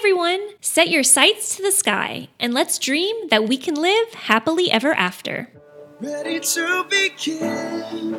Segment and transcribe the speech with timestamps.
[0.00, 0.40] everyone!
[0.62, 4.94] Set your sights to the sky and let's dream that we can live happily ever
[4.94, 5.52] after.
[6.00, 8.09] Ready to begin.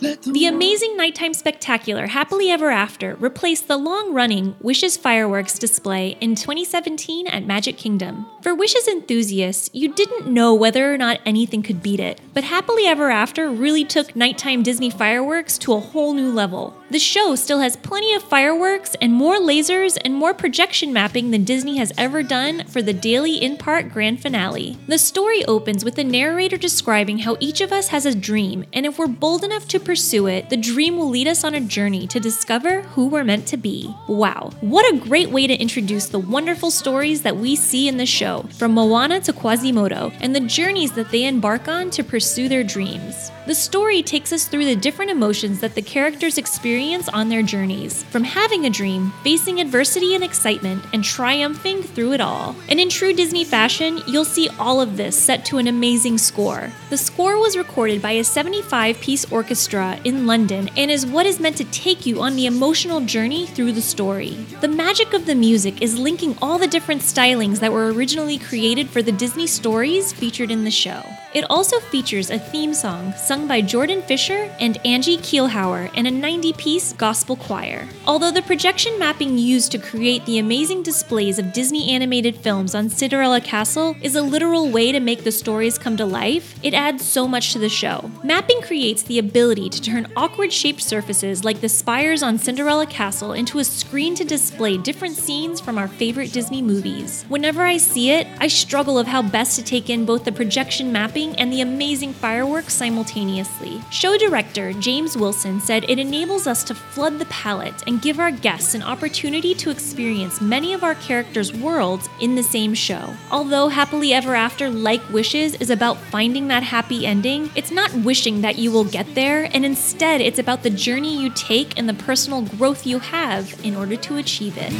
[0.00, 6.34] The amazing nighttime spectacular Happily Ever After replaced the long running Wishes fireworks display in
[6.34, 8.24] 2017 at Magic Kingdom.
[8.42, 12.86] For Wishes enthusiasts, you didn't know whether or not anything could beat it, but Happily
[12.86, 16.74] Ever After really took nighttime Disney fireworks to a whole new level.
[16.90, 21.44] The show still has plenty of fireworks and more lasers and more projection mapping than
[21.44, 24.78] Disney has ever done for the daily in park grand finale.
[24.88, 28.86] The story opens with the narrator describing how each of us has a dream, and
[28.86, 32.06] if we're bold enough to pursue it, the dream will lead us on a journey
[32.06, 33.92] to discover who we're meant to be.
[34.06, 38.06] Wow, what a great way to introduce the wonderful stories that we see in the
[38.06, 42.62] show, from Moana to Quasimodo, and the journeys that they embark on to pursue their
[42.62, 43.32] dreams.
[43.46, 48.04] The story takes us through the different emotions that the characters experience on their journeys,
[48.04, 52.54] from having a dream, facing adversity and excitement, and triumphing through it all.
[52.68, 56.70] And in true Disney fashion, you'll see all of this set to an amazing score.
[56.90, 61.40] The score was recorded by a 75 piece orchestra in London and is what is
[61.40, 64.30] meant to take you on the emotional journey through the story.
[64.60, 68.88] The magic of the music is linking all the different stylings that were originally created
[68.88, 71.04] for the Disney stories featured in the show.
[71.32, 76.10] It also features a theme song sung by Jordan Fisher and Angie Keilhauer and a
[76.10, 77.88] 90 piece gospel choir.
[78.04, 82.88] Although the projection mapping used to create the amazing displays of Disney animated films on
[82.88, 87.04] Cinderella Castle is a literal way to make the stories come to life, it adds
[87.04, 88.10] so much to the show.
[88.24, 93.34] Mapping creates the ability to turn awkward shaped surfaces like the spires on Cinderella Castle
[93.34, 97.24] into a screen to display different scenes from our favorite Disney movies.
[97.28, 100.90] Whenever I see it, I struggle of how best to take in both the projection
[100.90, 103.80] mapping and the amazing fireworks simultaneously.
[103.90, 108.30] Show director James Wilson said it enables us to flood the palette and give our
[108.30, 113.14] guests an opportunity to experience many of our characters' worlds in the same show.
[113.30, 118.40] Although Happily Ever After, like Wishes, is about finding that happy ending, it's not wishing
[118.40, 121.94] that you will get there, and instead it's about the journey you take and the
[121.94, 124.72] personal growth you have in order to achieve it.